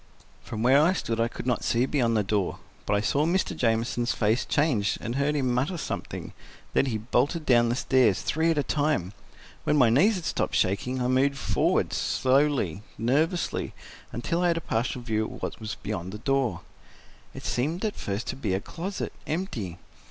From 0.41 0.63
where 0.63 0.81
I 0.81 0.93
stood 0.93 1.19
I 1.19 1.27
could 1.27 1.45
not 1.45 1.63
see 1.63 1.85
beyond 1.85 2.17
the 2.17 2.23
door, 2.23 2.57
but 2.87 2.95
I 2.95 3.01
saw 3.01 3.23
Mr. 3.23 3.55
Jamieson's 3.55 4.13
face 4.13 4.45
change 4.45 4.97
and 4.99 5.13
heard 5.13 5.35
him 5.35 5.53
mutter 5.53 5.77
something, 5.77 6.33
then 6.73 6.87
he 6.87 6.97
bolted 6.97 7.45
down 7.45 7.69
the 7.69 7.75
stairs, 7.75 8.23
three 8.23 8.49
at 8.49 8.57
a 8.57 8.63
time. 8.63 9.13
When 9.63 9.77
my 9.77 9.91
knees 9.91 10.15
had 10.15 10.25
stopped 10.25 10.55
shaking, 10.55 10.99
I 11.03 11.07
moved 11.07 11.37
forward, 11.37 11.93
slowly, 11.93 12.81
nervously, 12.97 13.75
until 14.11 14.41
I 14.41 14.47
had 14.47 14.57
a 14.57 14.61
partial 14.61 15.03
view 15.03 15.25
of 15.25 15.39
what 15.43 15.59
was 15.59 15.75
beyond 15.75 16.11
the 16.13 16.17
door. 16.17 16.61
It 17.35 17.45
seemed 17.45 17.85
at 17.85 17.95
first 17.95 18.25
to 18.29 18.35
be 18.35 18.55
a 18.55 18.59
closet, 18.59 19.13
empty. 19.27 19.77